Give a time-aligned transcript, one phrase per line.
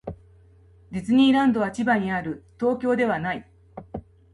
[0.91, 2.43] ディズニーランドは千葉にある。
[2.59, 3.47] 東京ではない。